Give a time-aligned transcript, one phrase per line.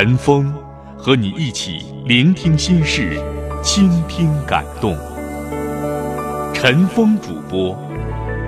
[0.00, 0.54] 陈峰
[0.96, 3.20] 和你一起聆听心事。
[3.64, 4.96] 倾听感动，
[6.54, 7.76] 陈峰主播，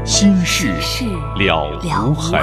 [0.04, 0.72] 心事
[1.40, 2.40] 了无痕。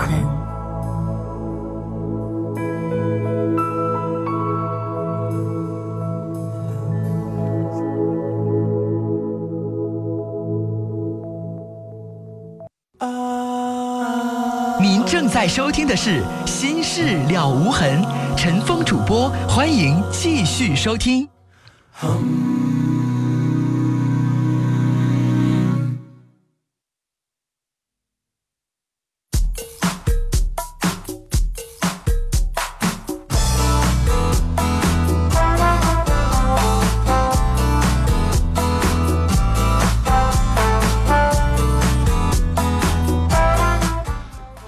[14.81, 18.03] 您正在收听的是《心事了无痕》，
[18.37, 21.27] 陈峰主播，欢迎继续收听。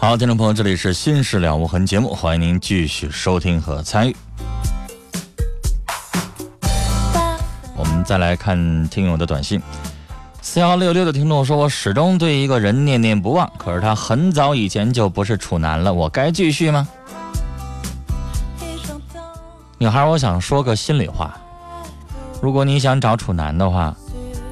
[0.10, 4.16] 好，听众朋友，这里是《心事了无痕》节目，欢迎您继续收听和参与。
[7.76, 9.62] 我们再来看听友的短信，
[10.42, 16.88] 四幺六六的听众说：“我始终对一个人念念不忘，可是他很早以前就不是处男了，我该继续吗？”
[19.78, 21.40] 女孩，我想说个心里话，
[22.42, 23.96] 如果你想找处男的话，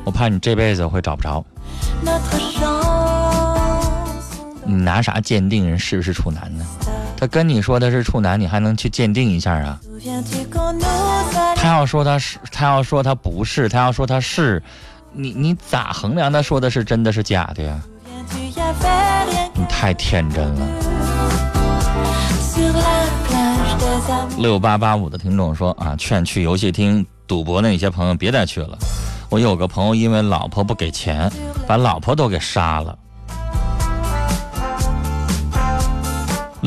[0.04, 1.44] 我怕你这辈子会找不着。
[4.68, 6.66] 你拿啥鉴定人是不是处男呢？
[7.16, 9.80] 他跟你说的是处男，你还能去鉴定一下啊？
[11.56, 14.62] 他要说他是，他要说他不是，他要说他是，
[15.14, 17.80] 你你咋衡量他说的是真的是假的呀？
[19.56, 20.68] 你太天真了。
[24.38, 28.78] 六八八五的听众说啊，劝去游戏厅赌博那些朋友别再去了。
[29.30, 31.32] 我有个朋友因为老婆不给钱，
[31.66, 32.98] 把老婆都给杀了。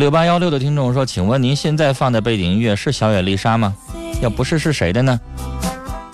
[0.01, 3.77] 六八幺六的听众说：“请问您现在放的背景音乐是小野丽莎吗？
[4.23, 5.21] 要不是是谁的呢？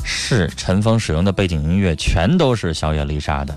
[0.03, 3.57] 是陈峰使用的背景音乐，全都是小野丽莎的。”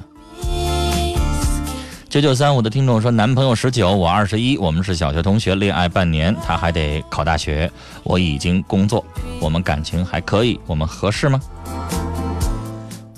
[2.07, 7.72] 九九三五的听众说：“男朋友十九，我二十一，我们是小学同学，恋爱半年，他还得考大学，
[8.03, 9.03] 我已经工作，
[9.41, 11.41] 我们感情还可以，我们合适吗？”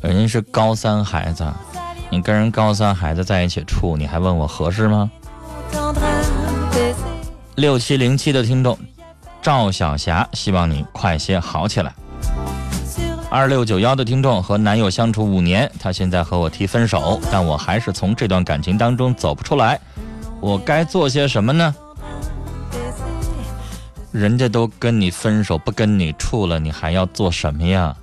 [0.01, 1.45] 人家是高三孩子，
[2.09, 5.11] 你跟人高三孩子在一起处，你还问我合适吗？
[7.56, 8.78] 六七零七的听众
[9.42, 11.94] 赵小霞，希望你快些好起来。
[13.30, 19.80] 二六九幺的听众和男友相处五年，他现在和我提分手，但我还是从这段感情当中走不出来，
[20.40, 21.74] 我该做些什么呢？
[24.12, 27.96] 人家都跟你分手，不跟你处了，你还要做什么呀？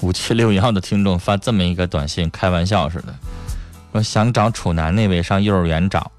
[0.00, 3.14] 五七六幺的听众发这么一个短信，开玩笑似的。
[3.92, 6.10] 我想找处男那位上幼儿园找。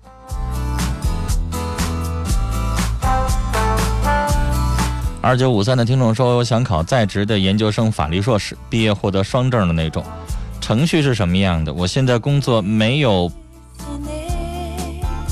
[5.21, 10.03] 二九五三的听众说：“我想考在职的研究生法律硕士，毕业获得双证的那种。
[10.61, 11.73] 程序是什么样的？
[11.73, 13.31] 我现在工作没有？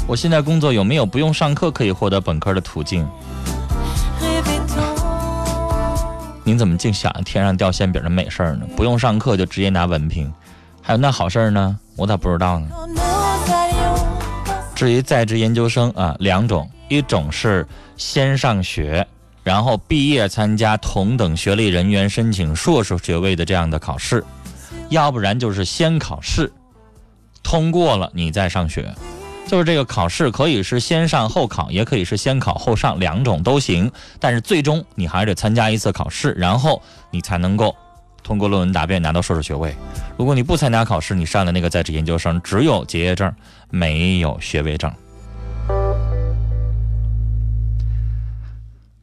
[0.06, 3.08] 我现在工作有没有不用上课可以获得本科的途径？
[6.44, 8.66] 您怎么净想着天上掉馅饼的美事儿呢？
[8.76, 10.32] 不用上课就直接拿文凭，
[10.88, 12.70] 还有那好事儿呢？”我咋不知道呢？
[14.74, 17.68] 至于在职研究生啊，两种，一种是
[17.98, 19.06] 先上学，
[19.44, 24.24] 然后毕业参加同等学历人员申请硕士学位的这样的考试，
[24.88, 26.50] 要不然就是先考试，
[27.44, 28.96] 通过了你再上学，
[29.46, 33.92] 就是这个考试可以是先上后考，也可以是先考后上，两种都行，
[34.22, 36.82] 但是最终你还得参加一次考试，然后
[37.12, 37.76] 你才能够。
[38.28, 39.74] 通过论文答辩拿到硕士学位。
[40.18, 43.34] 如果你不参加考试，你上了那个在职研究生，只有结业证，
[43.70, 44.92] 没有学位证。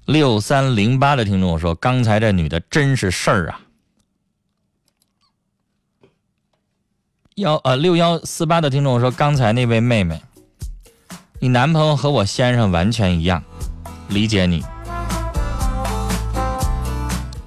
[0.04, 3.60] 六三零八的听众说：“刚才这女的真是事儿啊！”
[7.36, 10.20] 幺呃六幺四八的听众说：“刚才那位妹妹，
[11.40, 13.42] 你男朋友和我先生完全一样，
[14.10, 14.62] 理解你。”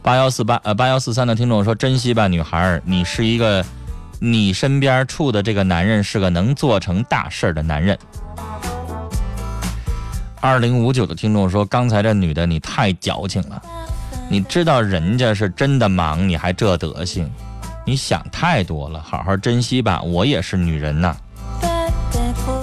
[0.07, 3.65] 八幺四八呃八幺四三的听众说：“珍惜吧，女孩儿，你是一个，
[4.21, 7.99] 你身边处的这个男人是个能做成大事儿的男人。
[10.39, 13.61] 二零五九的听众说：“刚才这女的你太矫情了，
[14.29, 17.29] 你知道人家是真的忙，你还这德行，
[17.85, 20.01] 你想太多了，好好珍惜吧。
[20.01, 21.17] 我也是女人呐。”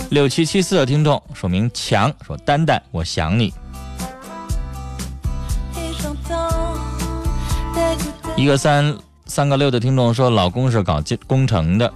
[0.08, 3.52] 六七七四的听众说明强说：“丹丹，我想你。”
[8.44, 8.94] 一个三
[9.24, 11.90] 三个六的听众说：“老公是搞建工程的，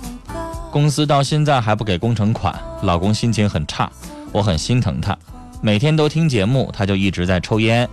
[0.73, 3.93] 公司到现在还不给工程款，老公心情很差，
[4.33, 5.15] 我很心疼他。
[5.61, 7.87] 每天都听节目，他就一直在抽烟，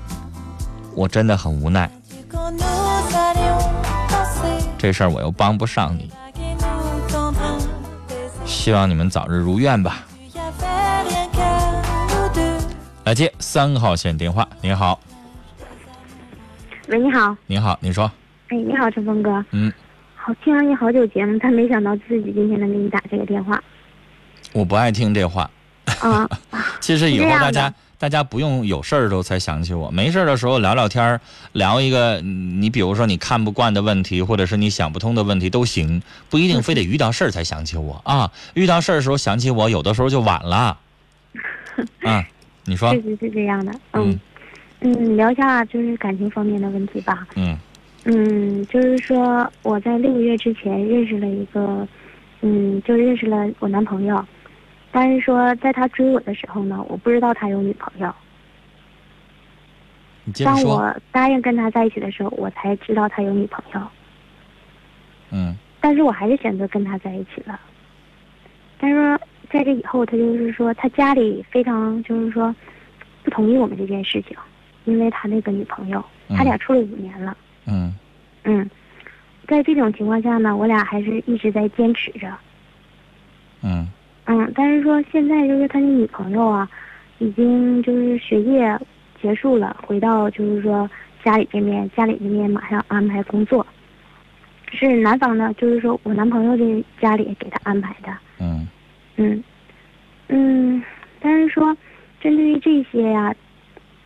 [0.93, 1.91] 我真的很无奈。
[4.77, 6.09] 这事儿我又帮不上你，
[8.45, 9.97] 希望你们早日如愿吧。”
[13.03, 14.97] 来接三号线电话，您好，
[16.87, 18.09] 喂，你好，你好，你说，
[18.49, 19.71] 哎，你好，陈峰哥，嗯，
[20.15, 23.61] 好，听了你好久节目，但没想到自己今天能给你打这个电话，
[24.53, 25.49] 我不爱听这话，
[26.01, 26.27] 啊，
[26.79, 27.73] 其实以后大家。
[27.97, 31.21] 大家不用有事儿的时候才想起我，没事儿的时候聊聊天儿，
[31.53, 38.29] 聊一个嗯你比如说你看不惯的问题，或者是你想不通的问题都行，不一定非得遇到事儿才想起我啊。
[38.53, 40.77] 遇到事儿的时候想起我，有的时候就晚了。
[42.03, 42.23] 啊，
[42.65, 42.93] 你说。
[42.93, 44.19] 确，实是这样的，嗯，
[44.81, 47.57] 嗯，聊一下就是感情方面的问题吧，嗯
[48.07, 51.87] 嗯，就是说我在六个月之前认识了一个，
[52.41, 54.23] 嗯，就认识了我男朋友，
[54.91, 58.13] 但是说在他追我的时候呢，我不知道他有女朋友，
[60.23, 63.81] 你接着说，当我答应跟他在一起的时候，我才知道他有女朋友。
[65.31, 67.59] 嗯但是我还是选择跟他在一起了。
[68.79, 69.19] 但是说
[69.51, 72.55] 在这以后，他就是说他家里非常就是说
[73.23, 74.37] 不同意我们这件事情，
[74.85, 77.35] 因为他那个女朋友，嗯他俩处了五年了。
[77.67, 77.93] 嗯。
[78.43, 78.69] 嗯，
[79.47, 82.31] 在这种情况下呢，我俩还是一直在坚持着。
[83.61, 83.87] 嗯。
[84.25, 86.69] 嗯，但是说现在就是他的女朋友啊，
[87.19, 88.79] 已经就是学业
[89.21, 90.89] 结束了，回到就是说
[91.23, 93.65] 家里这边，家里这边马上安排工作，
[94.71, 98.11] 是男方呢，就是说我男朋友的家里给他安排的。
[98.39, 98.67] 嗯。
[99.17, 99.43] 嗯，
[100.27, 100.83] 嗯，
[101.19, 101.75] 但是说，
[102.19, 103.33] 针对于这些呀，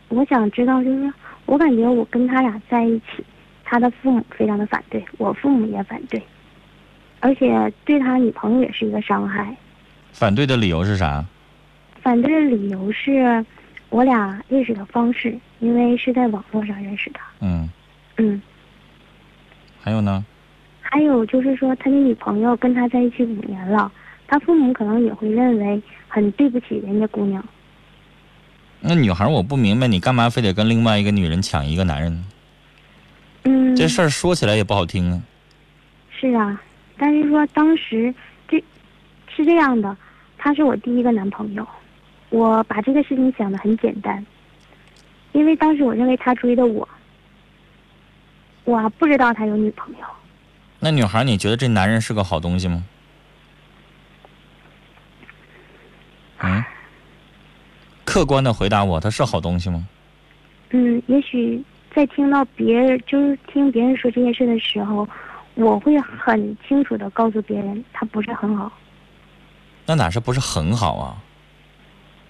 [0.08, 1.12] 我想知道，就是
[1.46, 3.24] 我感觉我跟他俩在一起，
[3.70, 6.20] 他的父母非常的反对，我父母也反对，
[7.20, 9.56] 而且对他女朋友也是一个伤害。
[10.12, 11.24] 反对的理由是啥？
[12.02, 13.46] 反对的理由是，
[13.90, 17.20] 我俩认识的方式，因为是在网络上认识的。
[17.42, 17.70] 嗯，
[18.16, 18.42] 嗯，
[19.80, 20.24] 还有呢？
[20.80, 23.92] 还有就是说，他的女朋友跟他在一起五年了，
[24.26, 27.40] 他父母可能也会认为很对不起人家姑娘。
[28.80, 32.24] 那女孩我不明白，你干嘛非得跟另外一个女人抢一个男人呢？
[33.80, 35.22] 嗯，这事儿说起来也不好听啊。
[36.10, 36.60] 是啊，
[36.98, 38.14] 但是说当时
[38.46, 38.62] 这
[39.34, 39.96] 是这样的，
[40.36, 41.66] 他是我第一个男朋友，
[42.28, 44.24] 我把这个事情想的很简单，
[45.32, 46.86] 因为当时我认为他追的我，
[48.64, 50.04] 我不知道他有女朋友。
[50.78, 52.84] 那女孩，你觉得这男人是个好东西吗？
[56.42, 56.62] 嗯，
[58.04, 59.86] 客观的回答我，他是好东西吗？
[60.70, 61.62] 嗯，也许
[61.94, 65.08] 在听到别人就是听别人说这件事的时候，
[65.54, 68.70] 我会很清楚的告诉别人，他不是很好。
[69.86, 71.16] 那哪是不是很好啊？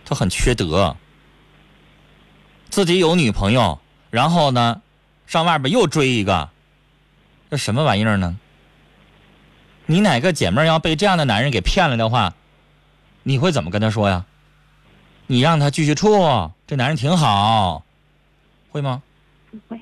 [0.05, 0.97] 他很缺德，
[2.71, 3.79] 自己有女朋友，
[4.11, 4.81] 然后呢，
[5.27, 6.49] 上外边又追一个，
[7.51, 8.39] 这什么玩意儿呢？
[9.87, 12.33] 你哪个姐妹要被这样的男人给骗了的话，
[13.25, 14.25] 你会怎么跟他说呀？
[15.27, 17.85] 你让他继续处，这男人挺好，
[18.71, 19.03] 会吗？
[19.51, 19.81] 不会，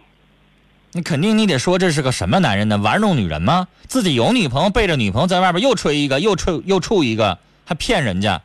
[0.92, 2.78] 你肯定你得说这是个什么男人呢？
[2.78, 3.68] 玩弄女人吗？
[3.86, 8.42] 自己有女朋友，背着女朋友在外边又吹一个，又吹又处一个，还骗人家，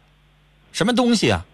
[0.71, 1.45] 什么东西啊？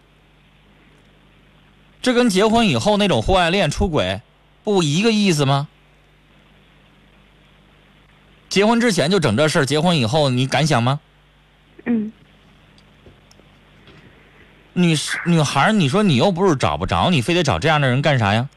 [2.02, 4.22] 这跟结婚以后那种婚外恋出轨
[4.64, 5.68] 不一个意思吗？
[8.48, 11.00] 结婚之前就整这事儿，结婚以后你敢想吗？
[11.86, 12.12] 嗯，
[14.74, 14.96] 女
[15.26, 18.50] 女孩，你说你又不是找不着，你非得找这样的人干啥呀？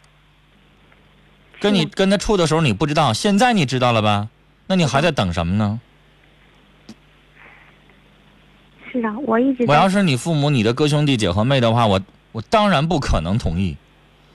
[1.63, 4.29] 跟你跟他处的时候你不知道，现在你知道了吧？
[4.67, 5.81] 那你还在等什么呢？
[8.91, 12.01] 是啊，我一直我要是你父母、你的哥兄弟姐和妹的话，我
[12.33, 13.77] 我当然不可能同意。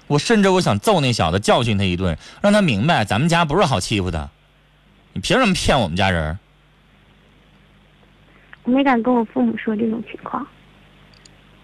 [0.07, 4.29] 我甚至我想揍那小子，教训他一顿，让他明白咱们家不是好欺负的。
[5.11, 6.39] 你凭什么骗我们家人？
[8.63, 10.47] 我没敢跟我父母说这种情况。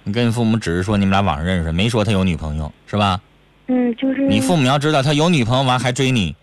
[0.03, 3.22] 你跟你父母只是说你们俩网上认识，没说他有女朋友，是吧？
[3.67, 6.36] 嗯，就是你父母要知道他有女朋友完还追你，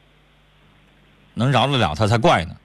[1.35, 2.57] 能饶得了他才怪呢。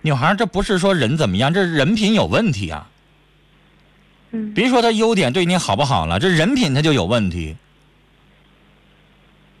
[0.00, 2.90] 女孩儿，这不是说人怎么样，这人品有问题啊。
[4.32, 7.56] 嗯别说他优点对你好不好了，这人品他就有问题，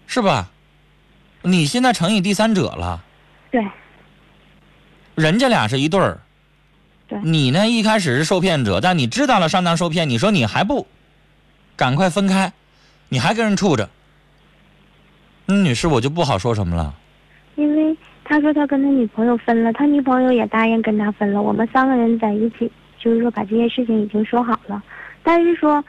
[0.06, 0.50] 是吧？
[1.42, 3.04] 你现在成你第三者了，
[3.50, 3.62] 对
[5.14, 6.20] 人家俩是一对儿。
[7.22, 10.86] 对你呢，一开始是受骗者，但你知道了上当受骗，你说你还不
[11.76, 12.52] 赶快分开，
[13.08, 13.88] 你还跟人处着，
[15.46, 16.94] 那女士我就不好说什么了。
[17.56, 21.40] 因为他说他跟他女朋友分了，他女朋友也答应跟他分了。
[21.40, 24.82] 我们三个人在一起，就是说把这些事情已经说好了，
[25.22, 25.84] 但是说，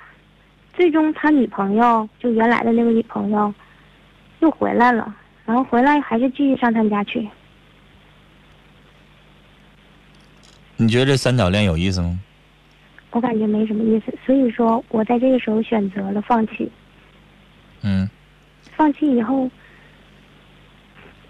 [0.76, 3.52] 最终他女朋友就原来的那个女朋友
[4.42, 5.16] 又回来了，
[5.46, 7.28] 然后回来还是继续上他们家去。
[10.78, 12.20] 你觉得这三角恋有意思吗？
[13.12, 16.70] 我感觉没什么意思，所以说我在这个时候选择了放弃。
[17.82, 18.10] 嗯，
[18.76, 19.50] 放弃以后，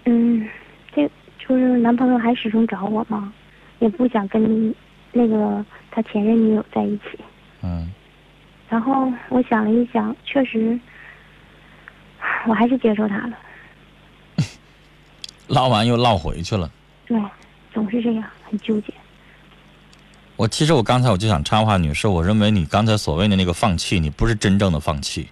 [0.04, 0.48] 嗯，
[0.92, 3.32] 这就是男朋友还始终找我嘛，
[3.78, 4.74] 也不想跟
[5.12, 7.18] 那个他前任女友在一起。
[7.62, 7.92] 嗯，
[8.68, 10.76] 然后我想了一想，确实，
[12.48, 13.38] 我还是接受他了。
[15.46, 16.68] 唠完又唠回去了。
[17.06, 17.16] 对，
[17.72, 18.92] 总是这样，很纠结。
[20.36, 25.30] 我其实我刚才我就想插话，女士，我认为你刚才所谓的那个放弃，你不是真正的放弃，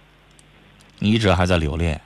[0.97, 2.01] 你一直还在留恋。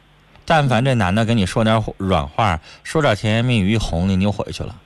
[0.46, 4.82] 但凡这男的跟你说点软话，说点甜言蜜语，一哄你，你又回去了。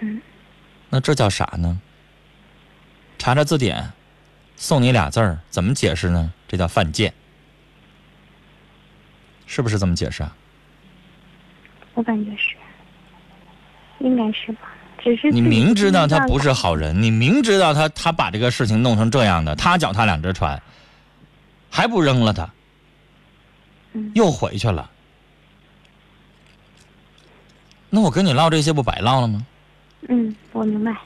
[0.00, 0.20] 嗯。
[0.90, 1.80] 那这叫啥呢？
[3.18, 3.92] 查查字典，
[4.54, 6.32] 送你俩字儿，怎么解释呢？
[6.46, 7.12] 这叫犯贱，
[9.46, 10.36] 是不是这么解释啊？
[11.94, 12.56] 我感觉是，
[14.00, 14.60] 应该是吧。
[15.02, 20.60] 只是你明知道他不是好人，你明知道他他把这个事情弄成这样的，他脚踏两只船，
[21.70, 22.48] 还不扔了他，
[23.94, 24.88] 嗯又回去了。
[27.90, 29.44] 那我跟你唠这些不白唠了吗？
[30.08, 30.96] 嗯，我明白。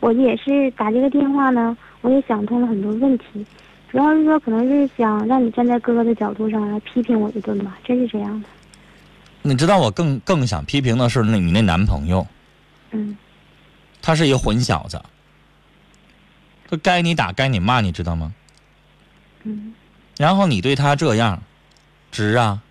[0.00, 3.44] 我也是打这个电话呢，我也想通了很多问题，
[3.90, 8.48] 主要是说可能是想让你站在哥哥的角度上来批评我一顿吧，真是这样的。
[9.42, 12.35] 你知道我更更想批评的是那你那男朋友，嗯
[14.06, 15.02] 他是一个混小子，
[16.70, 18.32] 他该你打该你骂，你知道吗？
[19.42, 19.74] 嗯
[20.16, 21.42] 然后你对他这样，
[22.12, 22.62] 值啊？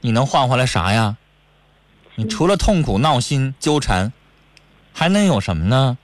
[0.00, 1.16] 你能换回来啥呀？
[2.14, 4.12] 你除了痛苦、闹心、纠缠，
[4.92, 5.98] 还能有什么呢？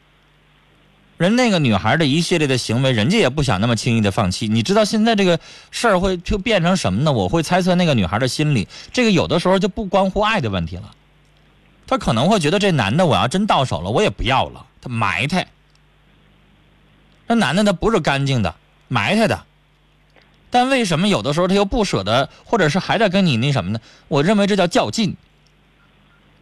[1.16, 4.49] 人那个女孩的一系列的行为，人家也不想那么轻易的放弃。
[4.49, 5.38] 你知道现在这个
[5.71, 7.12] 事儿会就变成什么呢？
[7.12, 10.90] 我会猜测那个女孩的心理，这个有的时候就不关乎爱的问题了。
[11.90, 15.49] 她可能会觉得这男的我要真到手了，我也不要了，他埋汰。
[17.26, 18.54] 这男的他不是干净的，
[18.87, 19.44] 埋汰的。
[20.50, 23.80] 但为什么有的时候他又不舍得，或者是还在跟你那什么呢？
[24.06, 25.16] 我认为这叫较劲，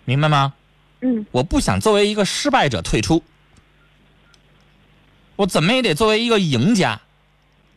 [0.04, 0.52] 明白吗？
[1.00, 3.24] 嗯我不想作为一个失败者退出，
[5.36, 7.00] 我怎么也得作为一个赢家，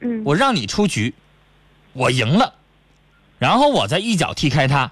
[0.01, 1.15] 嗯，我让你出局，
[1.93, 2.53] 我赢了，
[3.39, 4.91] 然后我再一脚踢开他，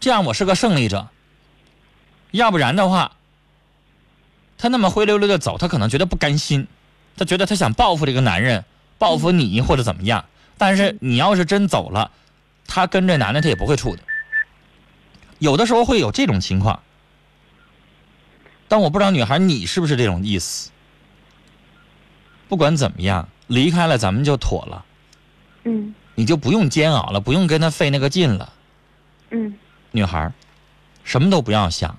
[0.00, 1.06] 这样我是个胜利者。
[2.30, 3.12] 要不然的话，
[4.56, 6.66] 他那么灰溜溜的走，他可能觉得不甘心，
[7.16, 8.64] 他觉得他想报复这个男人，
[8.98, 10.24] 报复你或者怎么样。
[10.56, 12.10] 但是你要是真走了，
[12.66, 14.02] 他跟这男的他也不会处的。
[15.38, 16.82] 有的时候会有这种情况，
[18.66, 20.70] 但我不知道女孩你是不是这种意思。
[22.48, 24.84] 不管怎么样，离开了咱们就妥了，
[25.64, 28.52] 嗯你就不用煎熬了，不用跟他费那个劲了。
[29.30, 29.56] 嗯
[29.92, 30.32] 女孩，
[31.04, 31.96] 什么都不要想，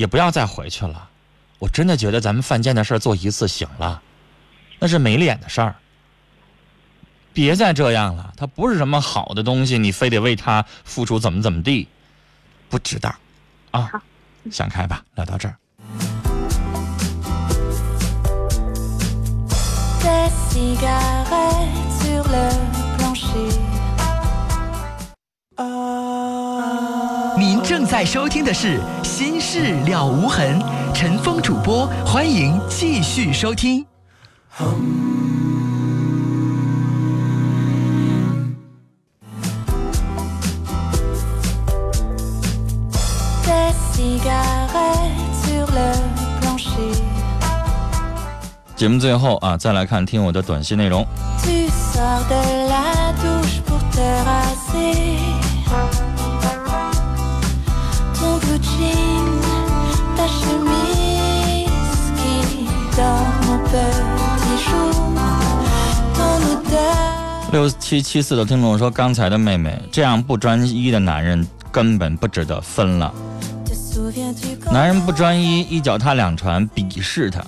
[0.00, 1.10] 也不要再回去了。
[1.58, 4.00] 我真的觉得咱们犯贱的事儿做一次行了，
[4.78, 5.74] 那是没脸的事儿。
[7.34, 11.86] 别再这样了，他不是什么好的东西，你非得为他付出怎么怎么地，
[12.70, 13.14] 不值当，
[13.72, 13.90] 啊，
[14.50, 15.54] 想开吧，聊到这儿。
[20.02, 20.30] Des
[27.90, 30.60] 在收听的是《心事了无痕》，
[30.94, 33.84] 陈峰主播，欢迎继续收听。
[48.76, 51.04] 节目最后啊，再来看听我的短信内容。
[67.52, 73.12] 六七七四的听众说，刚才的妹妹这样不专一的男人根本不值得分了。
[74.70, 77.42] 男人不专一，一脚踏两船，鄙视他。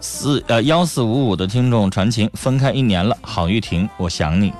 [0.00, 4.52] 四呃幺四五五的听众传情，分开一年了，郝玉婷，我想你。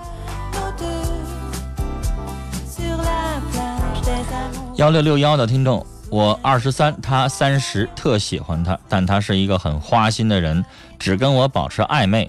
[4.74, 10.64] 幺六六幺的听众，我二十三，他三十，特喜欢他，但他是一个很花心的人，
[10.98, 12.28] 只跟我保持暧昧，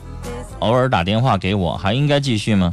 [0.63, 2.71] 偶尔打电话给我，还应该继续吗？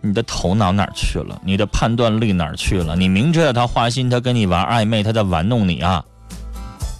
[0.00, 1.40] 你的头脑哪儿去了？
[1.44, 2.94] 你的判断力哪儿去了？
[2.94, 6.04] 你明知道他花心，他跟你玩暧昧，他在玩弄你啊，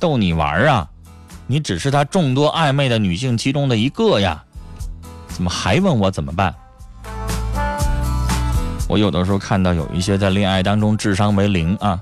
[0.00, 0.88] 逗你玩啊，
[1.46, 4.42] 你只是他众多暧昧的女性其中的一个呀，
[5.28, 6.52] 怎么还问我怎么办？
[8.88, 12.00] 我有的时候看到有一些在恋爱当中智商为零啊，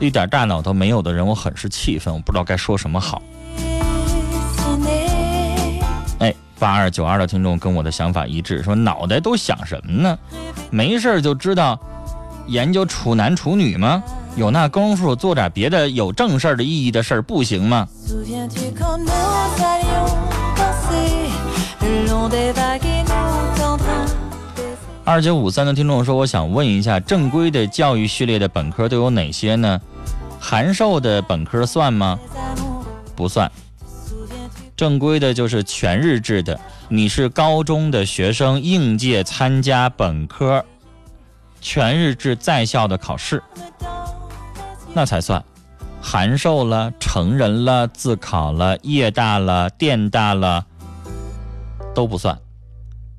[0.00, 3.22] 一点大脑都没有的人，我很是气愤，我不知道该说什么好。
[6.58, 10.18] 八二九二的听众跟我的想法一致，说脑袋都想什么呢？
[10.70, 11.78] 没事儿就知道
[12.46, 14.02] 研究处男处女吗？
[14.36, 17.88] 有那功夫做点别的有正事儿的意义的事儿不行吗？
[25.04, 29.80] 二九五三的听众说，我想问一下，正规的教育序列的本科都有哪些呢？
[30.38, 32.18] 函授的本科算吗？
[33.16, 33.50] 不算，
[34.78, 36.58] 正规的就是全日制的。
[36.88, 40.64] 你是高中的学生，应届参加本科
[41.60, 43.42] 全日制在校的考试，
[44.94, 45.44] 那才算。
[46.00, 50.64] 函授了、成人了、自考了、夜大了、电大了，
[51.92, 52.38] 都不算。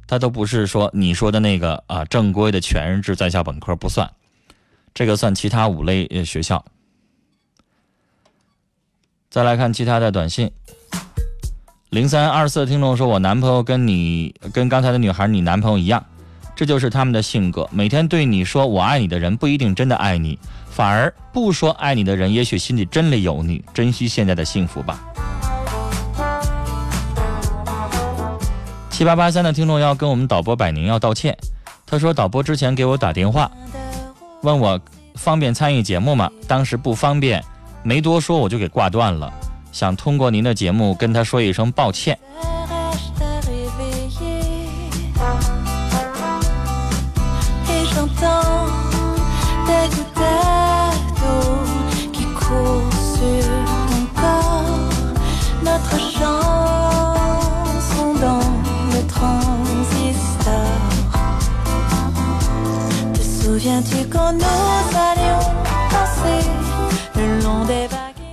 [0.07, 4.09] 它都不是说你说的那个啊正规的全日制在校本科不算，
[4.93, 6.63] 这个算其他五类学校。
[9.29, 10.49] 再来看其他的短信。
[11.89, 16.05] 零三二四听众说，我男朋友跟你跟刚才的女孩你男朋友一样，
[16.55, 17.67] 这就是他们的性格。
[17.71, 20.37] 每天对你说我爱你的人不一定真的爱你，
[20.69, 23.65] 反而不说爱你的人，也许心里真的有你。
[23.73, 24.99] 珍惜现在的幸福吧。
[28.91, 31.35] 七八八三的听众要跟我们导播百宁要道歉，
[31.87, 33.49] 他说导播之前给我打电话，
[34.43, 34.79] 问我
[35.15, 36.29] 方便参与节目吗？
[36.47, 37.43] 当时不方便，
[37.81, 39.33] 没多说我就给挂断了。
[39.71, 42.17] 想通过您的节目跟他说一声抱歉。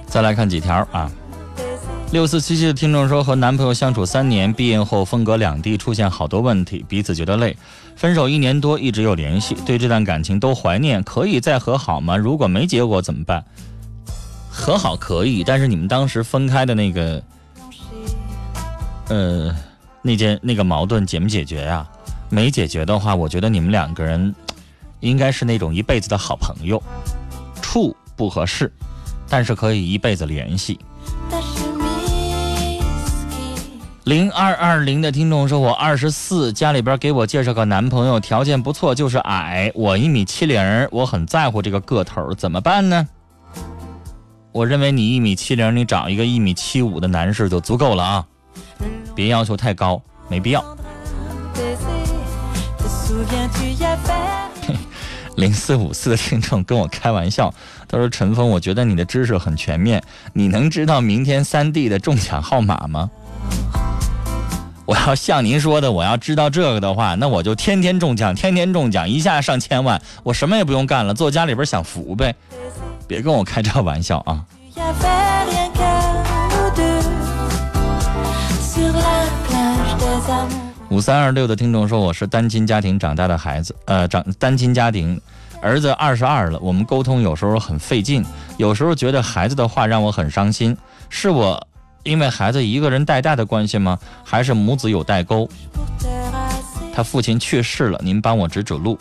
[0.08, 1.10] 再来看几条啊。
[2.12, 7.56] 六四七七的听众说，和男朋友相处三年，毕业后分隔两地，出现好多问题，彼此觉得累。
[7.94, 12.16] 分手一年多，一直有联系，对这段感情都怀念，可以再和好吗？
[12.16, 13.44] 如果没结果怎么办？
[14.48, 17.22] 和好可以，但是你们当时分开的那个，
[19.08, 19.54] 呃，
[20.00, 21.86] 那件那个矛盾解没解决呀、
[22.30, 24.34] 没解决的话，我觉得你们两个人
[25.00, 26.82] 应该是那种一辈子的好朋友，
[27.60, 28.72] 处不合适，
[29.28, 30.78] 但是可以一辈子联系。
[34.06, 39.72] 零二二零的听众说：“我二十四，家里边给我介绍个男朋友，条件不错，就是矮。
[39.74, 43.08] 我一米七零，我很在乎这个个头，怎么办呢？”
[44.52, 48.24] 我认为你一米七零，你找一个一米七五的男士就足够了啊，
[49.12, 50.64] 别要求太高，没必要。
[55.34, 57.52] 零四五四的听众跟我开玩笑，
[57.88, 60.00] 他说：“陈峰，我觉得你的知识很全面，
[60.32, 63.10] 你能知道明天三 D 的中奖号码吗？”
[64.86, 72.32] 我要像您说的，我要知道这个的话，那我就天天中奖，天天中奖，一下上千万，我什么也不用干了，坐家里边享福呗。
[73.08, 74.44] 别跟我开这玩笑啊！
[80.88, 85.20] 五三二六的听众说，我是单亲家庭长大的孩子，呃，长单亲家庭，
[85.60, 88.24] 儿子二十二了，我们沟通有时候很费劲，
[88.56, 90.76] 有时候觉得孩子的话让我很伤心，
[91.08, 91.66] 是我
[92.06, 93.98] 因为孩子一个人带大的关系吗？
[94.24, 95.48] 还是母子有代沟？
[96.94, 98.96] 他父亲去世了，您帮我指指路。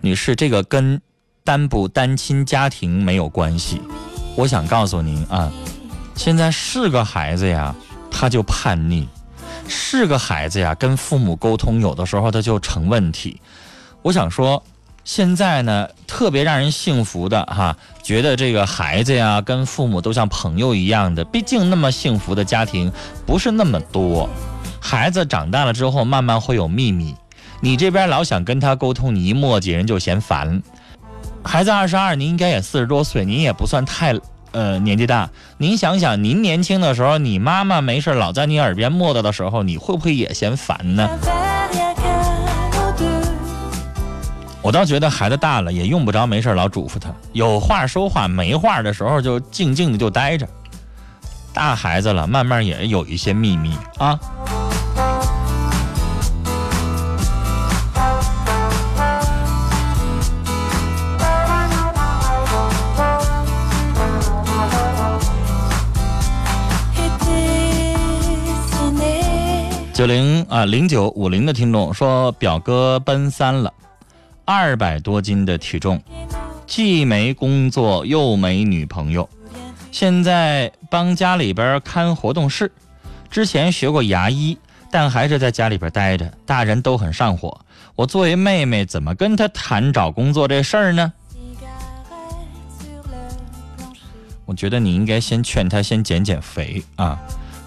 [0.00, 0.98] 女士，这个跟
[1.44, 3.82] 单不单亲家庭没有关系。
[4.34, 5.52] 我想告诉您啊，
[6.16, 7.74] 现在是个孩子呀，
[8.10, 9.06] 他就叛逆；
[9.68, 13.38] 是个孩子呀，跟父母沟通有的时候他就成问题。
[14.00, 14.62] 我想说，
[15.12, 22.92] 现在呢，特别让人幸福的哈，觉得这个孩子呀跟父母都像朋友一样的，毕竟那么幸福的家庭
[23.26, 24.30] 不是那么多。
[24.80, 27.12] 孩子长大了之后，慢慢会有秘密。
[27.60, 30.62] 你这边老想跟他沟通，你一磨叽人就嫌烦。
[31.42, 34.14] 孩子二十二，您应该也四十多岁，您也不算太
[34.52, 41.08] 呃年纪大，您想想，您年轻的时候，你妈妈没事老在你耳边磨叨的时候，你会不会也嫌烦呢？
[44.62, 50.46] 我倒觉得孩子大了也用不着没事老嘱咐他，有话说话，没话的时候就静静的就待着。
[51.52, 54.20] 大孩子了，慢慢也有一些秘密啊。
[69.92, 73.70] 九零啊零九五零的听众说，表哥奔三了，
[74.44, 76.02] 二百多斤的体重，
[76.66, 79.28] 既没工作又没女朋友，
[79.92, 82.70] 现在帮家里边看活动室。
[83.30, 84.58] 之前学过牙医，
[84.90, 87.60] 但还是在家里边待着，大人都很上火。
[87.94, 91.12] 我作为妹妹，怎么跟他谈找工作这事儿呢？
[94.46, 97.16] 我觉得你应该先劝他先减减肥啊。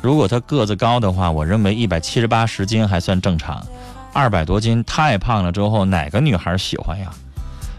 [0.02, 3.66] 如果他个子高的话，我认为一百七十八十斤还算正常，
[4.14, 7.12] 二百多斤太胖了之后，哪个女孩喜欢呀？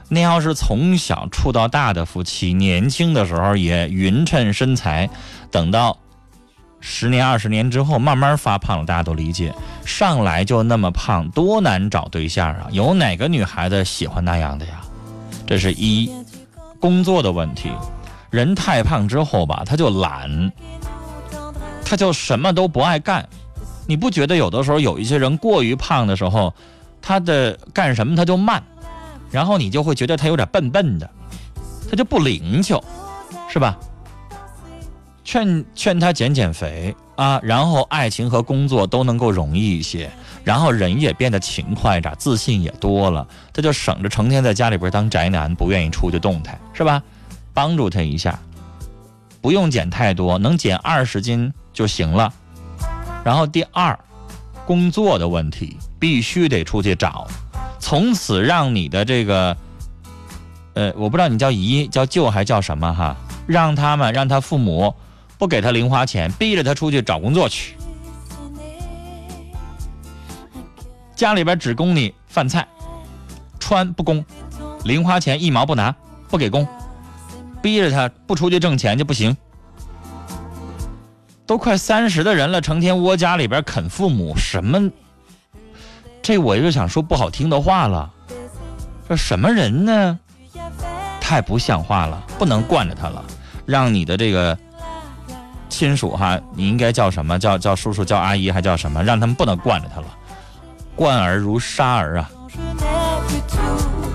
[0.08, 5.08] 那要是从小处到大的夫妻，年轻的时候也匀称身材，
[5.50, 5.96] 等到
[6.80, 9.54] 十年二十年之后慢慢发胖了，大家都理解。
[9.86, 12.66] 上来就那么胖，多难找对象啊！
[12.70, 14.82] 有哪个女孩子喜欢那样的呀？
[15.46, 16.10] 这是一
[16.78, 17.70] 工作的问题。
[18.30, 20.52] 人太胖之后吧，他就懒，
[21.84, 23.26] 他就什么都不爱干。
[23.86, 26.52] 你不觉得有的时候有一些人过于胖的时候，
[27.02, 28.62] 他的干什么他就慢，
[29.30, 31.08] 然后你就会觉得他有点笨笨的，
[31.90, 32.82] 他就不灵巧，
[33.48, 33.78] 是吧？
[35.22, 40.10] 劝劝他减减肥啊，然后爱情和工作都能够容易一些，
[40.44, 47.02] 然后人也变得勤快点，自信也多了，他就省着成天在家里边当宅男，不愿意出去动弹，是吧？
[47.54, 48.38] 帮助他一下，
[49.40, 52.32] 不用减太多，能减二十斤就行了。
[53.24, 53.98] 然后第二，
[54.66, 57.26] 工作的问题必须得出去找，
[57.78, 59.56] 从此让你的这个，
[60.74, 64.94] 呃，我不知道你叫姨叫舅还叫什么哈，让他们让他父母
[65.38, 67.74] 不给他零花钱，逼着他出去找工作去。
[71.16, 72.68] 家里边只供你饭菜，
[73.58, 74.22] 穿不供，
[74.84, 75.94] 零花钱一毛不拿，
[76.28, 76.68] 不给供。
[77.62, 79.34] 逼着他不出去挣钱就不行。
[81.46, 84.90] 都快三十的人了，成天窝家里边啃父母，什么？
[86.22, 88.10] 这我就想说不好听的话了，
[89.08, 90.18] 这什么人呢？
[91.20, 93.22] 太不像话了，不能惯着他了，
[93.66, 94.56] 让你的这个
[95.68, 97.38] 亲属哈，你应该叫什么？
[97.38, 99.02] 叫叫叔叔，叫阿姨，还叫什么？
[99.02, 100.06] 让他们不能惯着他了，
[100.96, 102.30] 惯儿如杀儿啊！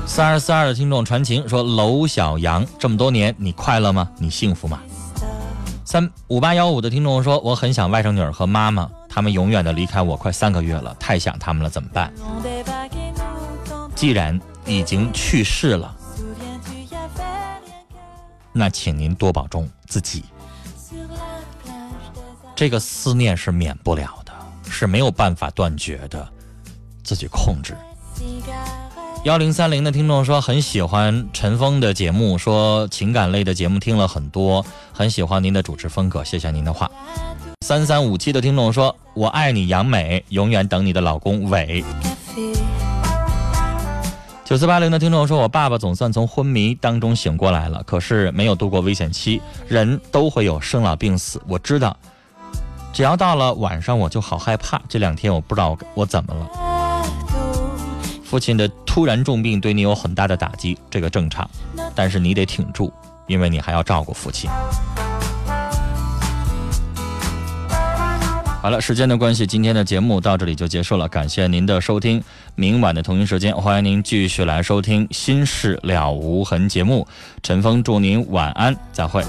[0.08, 4.10] 三二四二的听众传情说：“娄小阳，这么多年你快乐吗？
[4.18, 4.80] 你幸福吗？”
[5.92, 12.14] 三五八幺五的听众说：“我很想外甥女儿和妈妈，他们永远的离开我快三个月了，太想他们了，怎么办？
[13.96, 15.98] 既然已经去世了，
[18.54, 20.26] 那请您多保重自己。
[22.56, 24.32] 这个思念是免不了的，
[24.70, 26.32] 是没有办法断绝的，
[27.04, 27.76] 自己控制。”
[29.26, 36.90] 幺零三零的听众说很喜欢陈峰的节目，说情感类的节目听了很多，很喜欢您的主持风格，谢谢您的话。
[37.66, 41.84] 三三五七的听众说，我爱你杨美，永远等你的老公伟。
[44.46, 51.96] 九四八零的听众说，我爸爸总算从昏迷当中醒过来了，可是没有度过危险期，人都会有生老病死，我知道，
[52.94, 56.69] 只要到了晚上我就好害怕，这两天我不知道我怎么了。
[58.30, 61.50] 父亲的突然重病对你有很大的打击，这个正常，
[61.96, 62.94] 但是你得挺住，
[63.26, 64.48] 因为你还要照顾父亲。
[68.62, 72.24] 好了，时间的关系，今天的节目到这里就结束了，感谢您的收听。
[72.54, 77.08] 明晚的同一时间，欢迎您继续来收听《心事了无痕》节目。
[77.42, 79.24] 陈峰祝您晚安，再会。